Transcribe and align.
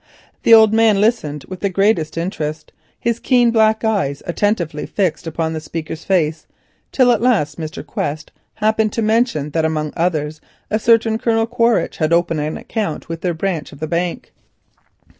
The 0.41 0.53
old 0.55 0.73
man 0.73 0.99
listened 0.99 1.45
with 1.47 1.59
the 1.59 1.69
greatest 1.69 2.17
interest, 2.17 2.71
his 2.99 3.19
keen 3.19 3.51
black 3.51 3.83
eyes 3.83 4.23
attentively 4.25 4.87
fixed 4.87 5.27
upon 5.27 5.53
the 5.53 5.59
speaker's 5.59 6.03
face, 6.05 6.47
till 6.91 7.11
at 7.11 7.21
last 7.21 7.59
Mr. 7.59 7.85
Quest 7.85 8.31
happened 8.55 8.91
to 8.93 9.03
mention 9.03 9.51
that 9.51 9.63
amongst 9.63 9.95
others 9.95 10.41
a 10.71 10.79
certain 10.79 11.19
Colonel 11.19 11.45
Quaritch 11.45 11.97
had 11.97 12.13
opened 12.13 12.41
an 12.41 12.57
account 12.57 13.09
with 13.09 13.21
their 13.21 13.35
branch 13.35 13.71
of 13.71 13.79
the 13.79 13.85
bank. 13.85 14.31